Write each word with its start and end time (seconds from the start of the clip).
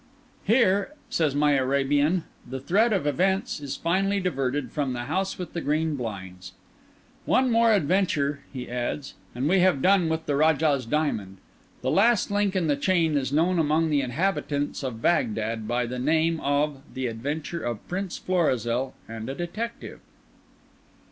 (Here, 0.45 0.93
says 1.11 1.35
my 1.35 1.51
Arabian, 1.51 2.23
the 2.49 2.59
thread 2.59 2.91
of 2.91 3.05
events 3.05 3.59
is 3.59 3.75
finally 3.75 4.19
diverted 4.19 4.71
from 4.71 4.93
The 4.93 5.03
House 5.03 5.37
with 5.37 5.53
the 5.53 5.61
Green 5.61 5.95
Blinds. 5.95 6.53
One 7.25 7.51
more 7.51 7.71
adventure, 7.71 8.39
he 8.51 8.67
adds, 8.67 9.13
and 9.35 9.47
we 9.47 9.59
have 9.59 9.79
done 9.79 10.09
with 10.09 10.25
The 10.25 10.35
Rajah's 10.35 10.87
Diamond. 10.87 11.37
That 11.83 11.89
last 11.91 12.31
link 12.31 12.55
in 12.55 12.65
the 12.65 12.75
chain 12.75 13.15
is 13.15 13.31
known 13.31 13.59
among 13.59 13.91
the 13.91 14.01
inhabitants 14.01 14.81
of 14.83 15.03
Bagdad 15.03 15.67
by 15.67 15.85
the 15.85 15.99
name 15.99 16.39
of 16.39 16.81
The 16.95 17.05
Adventure 17.05 17.63
of 17.63 17.87
Prince 17.87 18.17
Florizel 18.17 18.95
and 19.07 19.29
a 19.29 19.35
Detective.) 19.35 19.99